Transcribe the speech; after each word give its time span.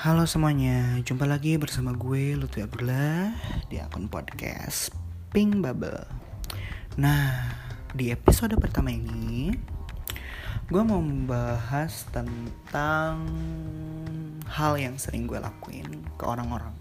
Halo 0.00 0.24
semuanya, 0.24 0.96
jumpa 1.04 1.28
lagi 1.28 1.60
bersama 1.60 1.92
gue 1.92 2.32
Lutfi 2.32 2.64
Abdullah 2.64 3.36
di 3.68 3.84
akun 3.84 4.08
podcast 4.08 4.96
Pink 5.28 5.60
Bubble. 5.60 6.08
Nah, 6.96 7.52
di 7.92 8.08
episode 8.08 8.56
pertama 8.56 8.96
ini 8.96 9.52
gue 10.72 10.82
mau 10.88 11.04
membahas 11.04 12.08
tentang 12.16 13.28
hal 14.48 14.80
yang 14.80 14.96
sering 14.96 15.28
gue 15.28 15.36
lakuin 15.36 16.00
ke 16.16 16.24
orang-orang. 16.24 16.72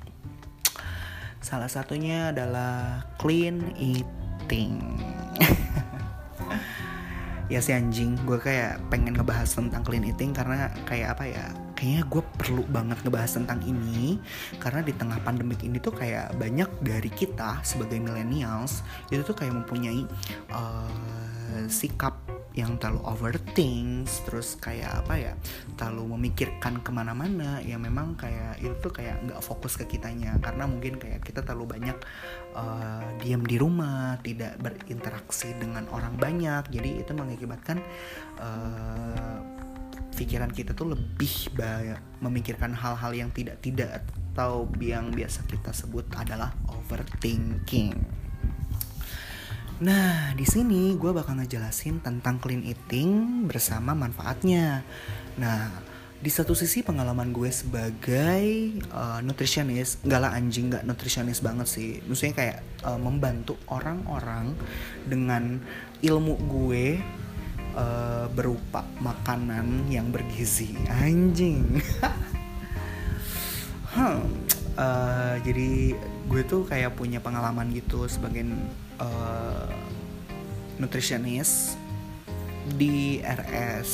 Salah 1.43 1.67
satunya 1.67 2.31
adalah 2.31 3.03
clean 3.19 3.75
eating. 3.75 4.95
ya 7.51 7.59
si 7.59 7.75
anjing, 7.75 8.15
gue 8.23 8.39
kayak 8.39 8.79
pengen 8.87 9.19
ngebahas 9.19 9.51
tentang 9.51 9.83
clean 9.83 10.07
eating 10.07 10.31
karena 10.31 10.71
kayak 10.87 11.19
apa 11.19 11.27
ya? 11.27 11.51
Kayaknya 11.79 12.03
gue 12.11 12.23
perlu 12.35 12.63
banget 12.67 12.99
ngebahas 13.07 13.39
tentang 13.39 13.63
ini 13.63 14.19
karena 14.59 14.83
di 14.83 14.91
tengah 14.91 15.23
pandemik 15.23 15.63
ini 15.63 15.79
tuh 15.79 15.95
kayak 15.95 16.35
banyak 16.35 16.67
dari 16.83 17.07
kita 17.07 17.63
sebagai 17.63 18.03
millennials 18.03 18.83
itu 19.07 19.23
tuh 19.23 19.31
kayak 19.31 19.55
mempunyai 19.63 20.03
uh, 20.51 20.91
sikap 21.71 22.19
yang 22.57 22.75
terlalu 22.81 22.99
overthink 23.07 24.09
terus 24.27 24.59
kayak 24.59 25.05
apa 25.05 25.13
ya 25.15 25.33
terlalu 25.79 26.19
memikirkan 26.19 26.83
ke 26.83 26.91
mana-mana 26.91 27.63
ya 27.63 27.79
memang 27.79 28.19
kayak 28.19 28.59
itu 28.59 28.75
tuh 28.83 28.91
kayak 28.91 29.21
nggak 29.23 29.39
fokus 29.39 29.79
ke 29.79 29.85
kitanya. 29.87 30.35
Karena 30.43 30.67
mungkin 30.67 30.99
kayak 30.99 31.23
kita 31.23 31.45
terlalu 31.45 31.79
banyak 31.79 31.97
uh, 32.57 33.05
diam 33.21 33.45
di 33.45 33.55
rumah 33.55 34.19
tidak 34.25 34.59
berinteraksi 34.59 35.55
dengan 35.55 35.87
orang 35.93 36.19
banyak 36.19 36.67
jadi 36.73 37.05
itu 37.05 37.11
mengakibatkan 37.15 37.79
uh, 38.41 39.37
pikiran 40.19 40.51
kita 40.51 40.75
tuh 40.75 40.91
lebih 40.91 41.55
banyak 41.55 42.19
memikirkan 42.19 42.75
hal-hal 42.75 43.15
yang 43.15 43.31
tidak-tidak 43.31 44.03
atau 44.35 44.67
yang 44.83 45.15
biasa 45.15 45.47
kita 45.47 45.71
sebut 45.71 46.03
adalah 46.19 46.51
overthinking. 46.67 47.95
Nah, 49.79 50.35
di 50.35 50.43
sini 50.43 50.99
gue 50.99 51.15
bakal 51.15 51.39
ngejelasin 51.39 52.03
tentang 52.03 52.35
clean 52.43 52.67
eating 52.67 53.43
bersama 53.47 53.95
manfaatnya. 53.95 54.83
Nah, 55.39 55.71
di 56.19 56.27
satu 56.27 56.51
sisi 56.51 56.83
pengalaman 56.83 57.31
gue 57.31 57.47
sebagai 57.47 58.43
uh, 58.91 59.23
nutritionist, 59.23 60.03
nggak 60.03 60.19
lah 60.19 60.35
anjing 60.35 60.67
nggak 60.67 60.83
nutritionist 60.83 61.39
banget 61.39 61.67
sih. 61.71 62.03
Maksudnya 62.03 62.35
kayak 62.35 62.57
uh, 62.83 62.99
membantu 62.99 63.55
orang-orang 63.71 64.51
dengan 65.07 65.63
ilmu 66.03 66.35
gue 66.43 66.99
uh, 67.75 68.25
berupa 68.31 68.85
makanan 69.01 69.89
yang 69.91 70.09
bergizi. 70.09 70.73
Anjing. 70.89 71.81
Hmm, 73.89 74.21
uh, 74.77 75.35
jadi 75.41 75.97
gue 76.29 76.41
tuh 76.45 76.61
kayak 76.69 76.93
punya 76.93 77.17
pengalaman 77.17 77.73
gitu 77.73 78.05
sebagai 78.05 78.45
uh, 79.01 79.65
nutritionist 80.77 81.73
di 82.77 83.17
RS 83.25 83.91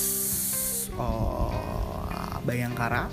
oh, 0.99 1.55
Bayangkara 2.43 3.07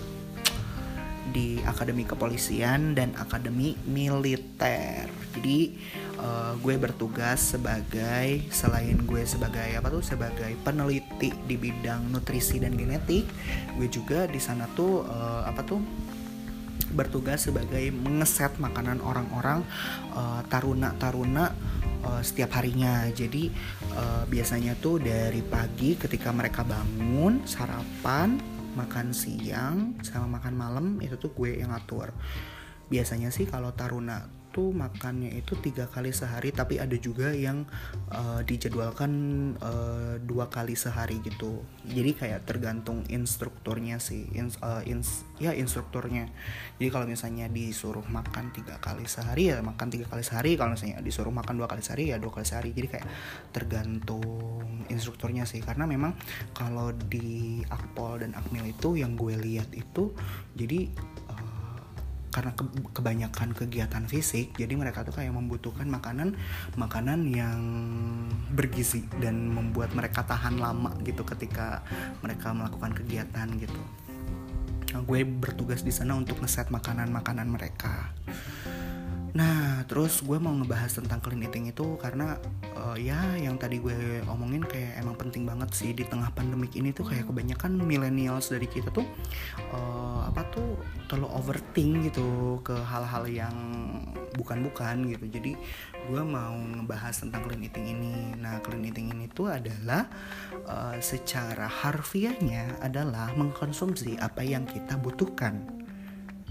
di 1.32 1.62
Akademi 1.64 2.04
Kepolisian 2.04 2.92
dan 2.92 3.16
Akademi 3.16 3.78
Militer. 3.88 5.08
Jadi 5.32 5.78
uh, 6.22 6.54
gue 6.62 6.78
bertugas 6.78 7.52
sebagai 7.58 8.46
selain 8.54 8.96
gue 9.02 9.22
sebagai 9.26 9.74
apa 9.74 9.90
tuh 9.90 10.00
sebagai 10.06 10.54
peneliti 10.62 11.34
di 11.44 11.58
bidang 11.58 12.08
nutrisi 12.14 12.62
dan 12.62 12.78
genetik, 12.78 13.26
gue 13.76 13.88
juga 13.90 14.30
di 14.30 14.38
sana 14.38 14.70
tuh 14.72 15.02
uh, 15.02 15.42
apa 15.44 15.60
tuh 15.66 15.82
bertugas 16.94 17.48
sebagai 17.48 17.90
mengeset 17.90 18.56
makanan 18.60 19.02
orang-orang 19.02 19.64
uh, 20.14 20.40
taruna-taruna 20.46 21.52
setiap 22.02 22.58
harinya. 22.58 23.06
Jadi 23.14 23.46
uh, 23.94 24.26
biasanya 24.26 24.74
tuh 24.82 24.98
dari 24.98 25.38
pagi 25.38 25.94
ketika 25.94 26.34
mereka 26.34 26.66
bangun 26.66 27.46
sarapan 27.46 28.42
makan 28.74 29.12
siang 29.12 30.00
sama 30.00 30.40
makan 30.40 30.54
malam 30.56 30.86
itu 31.04 31.14
tuh 31.20 31.30
gue 31.36 31.60
yang 31.60 31.70
ngatur 31.70 32.10
biasanya 32.88 33.32
sih 33.32 33.48
kalau 33.48 33.72
taruna 33.72 34.41
tuh 34.52 34.70
makannya 34.70 35.32
itu 35.32 35.56
tiga 35.58 35.88
kali 35.88 36.12
sehari 36.12 36.52
tapi 36.52 36.76
ada 36.76 36.94
juga 37.00 37.32
yang 37.32 37.64
uh, 38.12 38.44
dijadwalkan 38.44 39.12
uh, 39.58 40.20
dua 40.20 40.52
kali 40.52 40.76
sehari 40.76 41.18
gitu. 41.24 41.64
Jadi 41.88 42.12
kayak 42.12 42.44
tergantung 42.44 43.02
instrukturnya 43.08 43.96
sih 43.98 44.28
in, 44.36 44.52
uh, 44.60 44.84
ins, 44.84 45.24
ya 45.40 45.56
instrukturnya. 45.56 46.28
Jadi 46.76 46.88
kalau 46.92 47.08
misalnya 47.08 47.48
disuruh 47.48 48.04
makan 48.04 48.52
tiga 48.52 48.76
kali 48.78 49.08
sehari 49.08 49.50
ya 49.50 49.64
makan 49.64 49.88
tiga 49.88 50.06
kali 50.06 50.22
sehari. 50.22 50.54
Kalau 50.60 50.76
misalnya 50.76 51.00
disuruh 51.00 51.32
makan 51.32 51.56
dua 51.56 51.66
kali 51.66 51.80
sehari 51.80 52.12
ya 52.12 52.20
dua 52.20 52.30
kali 52.30 52.46
sehari. 52.46 52.70
Jadi 52.76 52.88
kayak 52.92 53.08
tergantung 53.50 54.22
instrukturnya 54.92 55.48
sih. 55.48 55.64
Karena 55.64 55.88
memang 55.88 56.12
kalau 56.52 56.92
di 56.92 57.64
akpol 57.72 58.20
dan 58.20 58.36
akmil 58.36 58.68
itu 58.68 59.00
yang 59.00 59.16
gue 59.16 59.34
lihat 59.40 59.72
itu 59.72 60.12
jadi 60.52 60.92
karena 62.32 62.56
ke, 62.56 62.64
kebanyakan 62.96 63.52
kegiatan 63.52 64.04
fisik 64.08 64.56
jadi 64.56 64.72
mereka 64.72 65.04
tuh 65.04 65.12
kayak 65.12 65.36
membutuhkan 65.36 65.84
makanan 65.86 66.34
makanan 66.80 67.28
yang 67.28 67.60
bergizi 68.56 69.04
dan 69.20 69.52
membuat 69.52 69.92
mereka 69.92 70.24
tahan 70.24 70.56
lama 70.56 70.96
gitu 71.04 71.22
ketika 71.28 71.84
mereka 72.24 72.56
melakukan 72.56 72.92
kegiatan 72.96 73.48
gitu. 73.60 73.82
Nah, 74.92 75.00
gue 75.08 75.24
bertugas 75.24 75.80
di 75.80 75.88
sana 75.88 76.12
untuk 76.12 76.36
ngeset 76.44 76.68
makanan-makanan 76.68 77.48
mereka. 77.48 78.12
Nah, 79.32 79.88
terus 79.88 80.20
gue 80.20 80.36
mau 80.36 80.52
ngebahas 80.52 80.92
tentang 80.92 81.24
clean 81.24 81.48
eating 81.48 81.72
itu 81.72 81.96
karena 81.96 82.36
uh, 82.76 82.96
ya 83.00 83.32
yang 83.40 83.56
tadi 83.56 83.80
gue 83.80 84.20
omongin 84.28 84.60
kayak 84.68 85.00
penting 85.32 85.48
banget 85.48 85.72
sih 85.72 85.96
di 85.96 86.04
tengah 86.04 86.28
pandemik 86.36 86.76
ini 86.76 86.92
tuh 86.92 87.08
kayak 87.08 87.24
kebanyakan 87.24 87.80
millennials 87.80 88.52
dari 88.52 88.68
kita 88.68 88.92
tuh 88.92 89.08
uh, 89.72 90.28
apa 90.28 90.44
tuh 90.52 90.76
terlalu 91.08 91.32
overthink 91.32 92.12
gitu 92.12 92.60
ke 92.60 92.76
hal-hal 92.76 93.24
yang 93.24 93.56
bukan-bukan 94.36 95.08
gitu. 95.08 95.24
Jadi 95.32 95.56
gue 96.04 96.20
mau 96.20 96.52
ngebahas 96.52 97.16
tentang 97.16 97.48
clean 97.48 97.64
eating 97.64 97.96
ini. 97.96 98.36
Nah, 98.36 98.60
clean 98.60 98.84
eating 98.84 99.08
ini 99.08 99.32
tuh 99.32 99.48
adalah 99.48 100.04
uh, 100.68 101.00
secara 101.00 101.64
harfiahnya 101.64 102.84
adalah 102.84 103.32
mengkonsumsi 103.32 104.20
apa 104.20 104.44
yang 104.44 104.68
kita 104.68 105.00
butuhkan. 105.00 105.64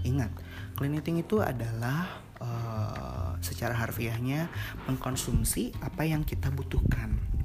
Ingat, 0.02 0.34
clean 0.74 0.98
eating 0.98 1.22
itu 1.22 1.38
adalah 1.38 2.18
uh, 2.42 3.38
secara 3.38 3.78
harfiahnya 3.78 4.50
mengkonsumsi 4.90 5.70
apa 5.78 6.02
yang 6.02 6.26
kita 6.26 6.50
butuhkan. 6.50 7.41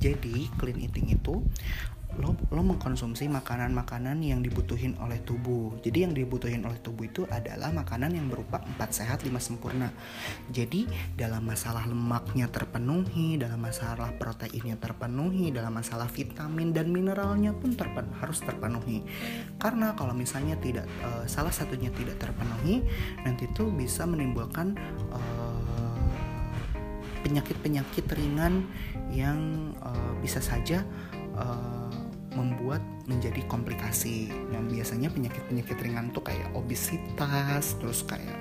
Jadi 0.00 0.48
clean 0.56 0.80
eating 0.80 1.12
itu 1.12 1.44
lo 2.14 2.38
lo 2.54 2.62
mengkonsumsi 2.62 3.26
makanan-makanan 3.26 4.22
yang 4.22 4.38
dibutuhin 4.38 4.94
oleh 5.02 5.18
tubuh. 5.26 5.74
Jadi 5.82 6.06
yang 6.06 6.14
dibutuhin 6.14 6.62
oleh 6.62 6.78
tubuh 6.78 7.10
itu 7.10 7.26
adalah 7.26 7.74
makanan 7.74 8.14
yang 8.14 8.30
berupa 8.30 8.62
empat 8.62 8.94
sehat 8.94 9.26
lima 9.26 9.42
sempurna. 9.42 9.90
Jadi 10.54 10.86
dalam 11.18 11.42
masalah 11.42 11.82
lemaknya 11.90 12.46
terpenuhi, 12.46 13.34
dalam 13.34 13.58
masalah 13.58 14.14
proteinnya 14.14 14.78
terpenuhi, 14.78 15.50
dalam 15.50 15.74
masalah 15.74 16.06
vitamin 16.06 16.70
dan 16.70 16.94
mineralnya 16.94 17.50
pun 17.50 17.74
terpen 17.74 18.06
harus 18.22 18.38
terpenuhi. 18.46 19.02
Karena 19.58 19.98
kalau 19.98 20.14
misalnya 20.14 20.54
tidak 20.62 20.86
uh, 21.02 21.26
salah 21.26 21.50
satunya 21.50 21.90
tidak 21.98 22.22
terpenuhi, 22.22 22.86
nanti 23.26 23.50
itu 23.50 23.74
bisa 23.74 24.06
menimbulkan 24.06 24.78
uh, 25.10 25.53
penyakit-penyakit 27.34 28.06
ringan 28.14 28.62
yang 29.10 29.74
uh, 29.82 30.14
bisa 30.22 30.38
saja 30.38 30.86
uh, 31.34 31.90
membuat 32.38 32.78
menjadi 33.10 33.42
komplikasi. 33.50 34.30
Yang 34.54 34.78
biasanya 34.78 35.10
penyakit-penyakit 35.10 35.74
ringan 35.82 36.14
tuh 36.14 36.22
kayak 36.22 36.54
obesitas 36.54 37.74
terus 37.82 38.06
kayak 38.06 38.38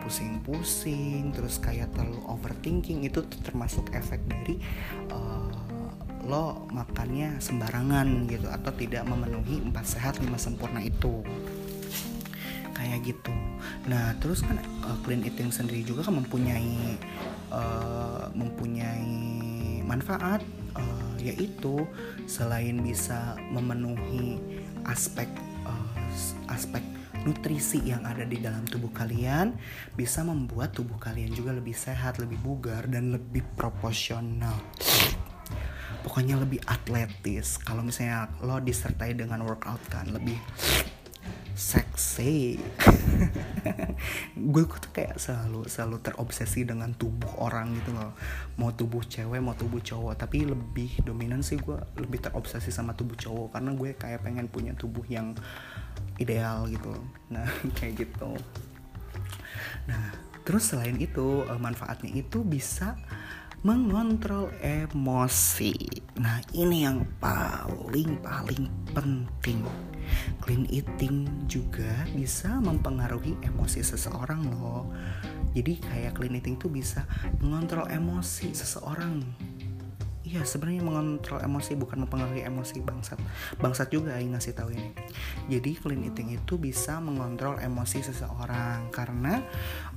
pusing-pusing 0.00 1.36
terus 1.36 1.60
kayak 1.60 1.92
terlalu 1.92 2.24
overthinking 2.24 3.04
itu 3.04 3.20
termasuk 3.44 3.92
efek 3.92 4.24
dari 4.24 4.56
uh, 5.12 5.52
lo 6.24 6.64
makannya 6.72 7.36
sembarangan 7.36 8.24
gitu 8.24 8.48
atau 8.48 8.72
tidak 8.80 9.04
memenuhi 9.04 9.60
empat 9.60 9.84
sehat 9.84 10.16
lima 10.24 10.40
sempurna 10.40 10.80
itu 10.80 11.20
kayak 12.80 13.04
gitu 13.04 13.34
nah 13.84 14.16
terus 14.24 14.40
kan 14.40 14.56
uh, 14.88 14.96
clean 15.04 15.20
eating 15.20 15.52
sendiri 15.52 15.84
juga 15.84 16.08
kan 16.08 16.16
mempunyai 16.16 16.96
uh, 17.52 18.32
mempunyai 18.32 19.84
manfaat 19.84 20.40
uh, 20.72 21.14
yaitu 21.20 21.84
selain 22.24 22.80
bisa 22.80 23.36
memenuhi 23.52 24.40
aspek 24.88 25.28
uh, 25.68 25.92
aspek 26.48 26.80
nutrisi 27.24 27.84
yang 27.84 28.00
ada 28.08 28.24
di 28.24 28.40
dalam 28.40 28.64
tubuh 28.64 28.88
kalian 28.96 29.52
bisa 29.92 30.24
membuat 30.24 30.72
tubuh 30.72 30.96
kalian 30.96 31.36
juga 31.36 31.52
lebih 31.52 31.76
sehat, 31.76 32.16
lebih 32.16 32.40
bugar 32.40 32.88
dan 32.88 33.12
lebih 33.12 33.44
proporsional. 33.56 34.56
Pokoknya 36.00 36.40
lebih 36.40 36.64
atletis. 36.64 37.60
Kalau 37.60 37.84
misalnya 37.84 38.32
lo 38.40 38.56
disertai 38.56 39.12
dengan 39.12 39.44
workout 39.44 39.84
kan 39.92 40.08
lebih 40.08 40.40
seksi. 41.60 42.56
Gue 44.52 44.64
tuh 44.64 44.90
kayak 44.96 45.20
selalu 45.20 45.68
selalu 45.68 46.00
terobsesi 46.00 46.64
dengan 46.64 46.96
tubuh 46.96 47.28
orang 47.36 47.76
gitu 47.76 47.92
loh. 47.92 48.16
Mau 48.56 48.72
tubuh 48.72 49.04
cewek 49.04 49.44
mau 49.44 49.52
tubuh 49.52 49.84
cowok. 49.84 50.16
Tapi 50.16 50.48
lebih 50.48 51.04
dominan 51.04 51.44
sih 51.44 51.60
gue 51.60 51.76
lebih 52.00 52.24
terobsesi 52.24 52.72
sama 52.72 52.96
tubuh 52.96 53.12
cowok. 53.12 53.60
Karena 53.60 53.76
gue 53.76 53.92
kayak 53.92 54.24
pengen 54.24 54.48
punya 54.48 54.72
tubuh 54.72 55.04
yang 55.04 55.36
ideal 56.16 56.64
gitu. 56.72 56.96
Nah 57.28 57.44
kayak 57.76 58.08
gitu. 58.08 58.40
Nah 59.84 60.16
terus 60.40 60.72
selain 60.72 60.96
itu 60.96 61.44
eh, 61.44 61.60
manfaatnya 61.60 62.08
itu 62.16 62.40
bisa 62.40 62.96
mengontrol 63.60 64.48
emosi. 64.64 65.76
Nah, 66.16 66.40
ini 66.56 66.88
yang 66.88 67.04
paling 67.20 68.16
paling 68.24 68.64
penting. 68.96 69.60
Clean 70.40 70.64
eating 70.72 71.28
juga 71.44 72.08
bisa 72.16 72.56
mempengaruhi 72.56 73.36
emosi 73.44 73.84
seseorang 73.84 74.48
loh. 74.48 74.88
Jadi 75.52 75.76
kayak 75.76 76.16
clean 76.16 76.40
eating 76.40 76.56
tuh 76.56 76.72
bisa 76.72 77.04
mengontrol 77.44 77.84
emosi 77.92 78.56
seseorang 78.56 79.20
Iya 80.30 80.46
sebenarnya 80.46 80.86
mengontrol 80.86 81.42
emosi 81.42 81.74
bukan 81.74 82.06
mempengaruhi 82.06 82.46
emosi 82.46 82.78
bangsat. 82.86 83.18
Bangsat 83.58 83.90
juga 83.90 84.14
yang 84.14 84.38
ngasih 84.38 84.54
tahu 84.54 84.70
ini. 84.70 84.94
Jadi 85.50 85.74
clean 85.74 86.06
eating 86.06 86.38
itu 86.38 86.54
bisa 86.54 87.02
mengontrol 87.02 87.58
emosi 87.58 87.98
seseorang 87.98 88.94
karena 88.94 89.42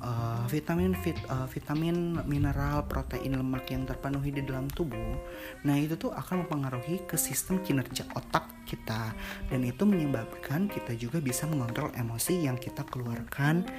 uh, 0.01 0.41
vitamin 0.49 0.97
vit, 1.05 1.13
uh, 1.29 1.45
vitamin 1.45 2.17
mineral 2.25 2.81
protein 2.89 3.37
lemak 3.37 3.69
yang 3.69 3.85
terpenuhi 3.85 4.33
di 4.33 4.41
dalam 4.41 4.65
tubuh. 4.73 5.21
Nah 5.69 5.77
itu 5.77 6.01
tuh 6.01 6.09
akan 6.09 6.49
mempengaruhi 6.49 7.05
ke 7.05 7.13
sistem 7.13 7.61
kinerja 7.61 8.09
otak 8.17 8.49
kita. 8.65 9.13
Dan 9.53 9.61
itu 9.61 9.85
menyebabkan 9.85 10.65
kita 10.65 10.97
juga 10.97 11.21
bisa 11.21 11.45
mengontrol 11.45 11.93
emosi 11.93 12.49
yang 12.49 12.57
kita 12.57 12.81
keluarkan 12.89 13.69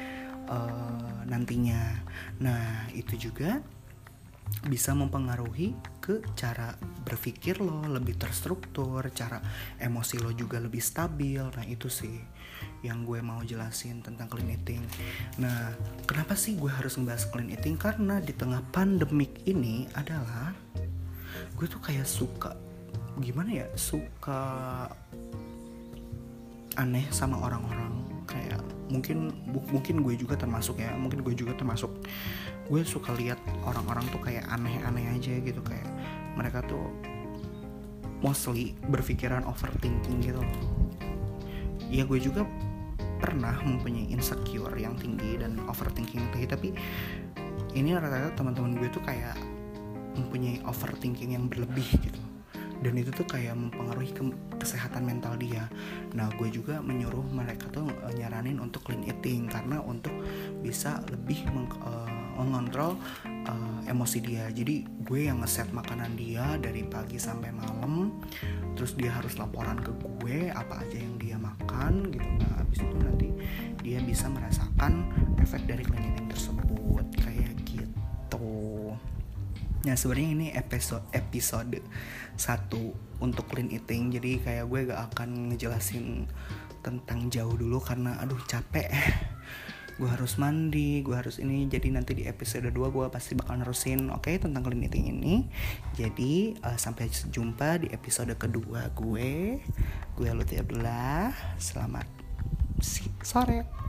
uh, 0.46 1.26
nantinya. 1.26 1.98
Nah 2.38 2.86
itu 2.94 3.18
juga 3.18 3.58
bisa 4.64 4.96
mempengaruhi 4.96 5.76
ke 6.00 6.24
cara 6.38 6.72
berpikir 7.04 7.60
lo 7.60 7.84
lebih 7.84 8.16
terstruktur, 8.16 9.04
cara 9.12 9.40
emosi 9.76 10.20
lo 10.20 10.32
juga 10.32 10.56
lebih 10.62 10.80
stabil. 10.80 11.40
Nah, 11.40 11.64
itu 11.68 11.92
sih 11.92 12.16
yang 12.84 13.04
gue 13.08 13.20
mau 13.24 13.40
jelasin 13.40 14.04
tentang 14.04 14.28
clean 14.28 14.54
eating. 14.54 14.84
Nah, 15.40 15.72
kenapa 16.04 16.36
sih 16.36 16.56
gue 16.56 16.68
harus 16.68 16.96
ngebahas 16.96 17.24
clean 17.32 17.52
eating? 17.52 17.76
Karena 17.76 18.20
di 18.20 18.32
tengah 18.32 18.60
pandemik 18.72 19.44
ini 19.48 19.88
adalah 19.96 20.52
gue 21.54 21.66
tuh 21.68 21.80
kayak 21.80 22.08
suka 22.08 22.56
gimana 23.20 23.64
ya? 23.64 23.66
Suka 23.76 24.88
aneh 26.74 27.06
sama 27.12 27.38
orang-orang 27.40 28.13
kayak 28.44 28.60
mungkin 28.92 29.32
mungkin 29.72 30.04
gue 30.04 30.14
juga 30.20 30.36
termasuk 30.36 30.84
ya 30.84 30.92
mungkin 30.92 31.24
gue 31.24 31.32
juga 31.32 31.56
termasuk. 31.56 31.88
Gue 32.68 32.84
suka 32.84 33.16
lihat 33.16 33.40
orang-orang 33.64 34.04
tuh 34.12 34.20
kayak 34.20 34.44
aneh-aneh 34.52 35.16
aja 35.16 35.32
gitu 35.40 35.64
kayak 35.64 35.88
mereka 36.36 36.60
tuh 36.68 36.92
mostly 38.24 38.72
berpikiran 38.88 39.44
overthinking 39.44 40.24
gitu 40.24 40.40
ya 41.92 42.08
gue 42.08 42.16
juga 42.16 42.48
pernah 43.20 43.52
mempunyai 43.60 44.08
insecure 44.08 44.72
yang 44.80 44.96
tinggi 44.96 45.36
dan 45.36 45.60
overthinking 45.68 46.24
tinggi 46.32 46.48
tapi 46.48 46.68
ini 47.76 47.92
rata-rata 47.92 48.32
teman-teman 48.32 48.80
gue 48.80 48.88
tuh 48.88 49.04
kayak 49.04 49.36
mempunyai 50.16 50.64
overthinking 50.64 51.36
yang 51.36 51.44
berlebih 51.52 51.84
gitu 52.00 52.23
dan 52.80 52.94
itu 52.98 53.10
tuh 53.14 53.26
kayak 53.28 53.54
mempengaruhi 53.54 54.10
ke 54.10 54.22
kesehatan 54.58 55.06
mental 55.06 55.36
dia. 55.38 55.68
Nah 56.16 56.32
gue 56.34 56.48
juga 56.50 56.80
menyuruh 56.80 57.24
mereka 57.30 57.70
tuh 57.70 57.86
uh, 57.86 58.12
nyaranin 58.14 58.58
untuk 58.58 58.82
clean 58.88 59.04
eating 59.06 59.46
karena 59.46 59.78
untuk 59.84 60.12
bisa 60.64 61.04
lebih 61.12 61.44
meng, 61.52 61.68
uh, 61.84 62.08
mengontrol 62.40 62.98
uh, 63.24 63.80
emosi 63.86 64.18
dia. 64.24 64.50
Jadi 64.50 64.84
gue 65.04 65.30
yang 65.30 65.44
ngeset 65.44 65.70
makanan 65.70 66.18
dia 66.18 66.58
dari 66.58 66.82
pagi 66.82 67.20
sampai 67.20 67.54
malam 67.54 68.18
terus 68.74 68.98
dia 68.98 69.14
harus 69.14 69.38
laporan 69.38 69.78
ke 69.78 69.94
gue 69.94 70.50
apa 70.50 70.82
aja 70.82 70.98
yang 70.98 71.14
dia 71.20 71.36
makan 71.38 72.10
gitu. 72.10 72.26
Nah 72.42 72.52
habis 72.58 72.78
itu 72.82 72.96
nanti 72.98 73.28
dia 73.84 74.02
bisa 74.02 74.26
merasakan 74.26 75.06
efek 75.38 75.62
dari 75.68 75.86
cleaning 75.86 76.26
tersebut. 76.26 77.06
Kayak 77.22 77.53
nah 79.84 79.96
sebenarnya 79.96 80.28
ini 80.32 80.46
episode 80.56 81.04
episode 81.12 81.80
satu 82.34 82.96
untuk 83.20 83.48
clean 83.48 83.70
eating. 83.70 84.10
Jadi 84.12 84.40
kayak 84.42 84.64
gue 84.68 84.80
gak 84.90 85.00
akan 85.12 85.52
ngejelasin 85.52 86.28
tentang 86.84 87.32
jauh 87.32 87.56
dulu 87.56 87.80
karena 87.80 88.20
aduh 88.20 88.40
capek. 88.44 88.90
Gue 89.94 90.10
harus 90.10 90.42
mandi 90.42 91.06
gue 91.06 91.14
harus 91.14 91.38
ini. 91.38 91.70
Jadi 91.70 91.94
nanti 91.94 92.18
di 92.18 92.26
episode 92.26 92.66
2 92.66 92.74
gue 92.74 93.06
pasti 93.14 93.38
bakal 93.38 93.62
nerusin 93.62 94.10
oke 94.10 94.26
okay, 94.26 94.42
tentang 94.42 94.66
clean 94.66 94.82
eating 94.82 95.06
ini. 95.06 95.46
Jadi 95.94 96.58
uh, 96.66 96.74
sampai 96.74 97.06
jumpa 97.06 97.78
di 97.78 97.94
episode 97.94 98.34
kedua 98.34 98.90
gue. 98.90 99.62
Gue 100.18 100.28
Lutfi 100.34 100.58
Abdullah. 100.58 101.30
Selamat 101.62 102.10
sore 103.22 103.83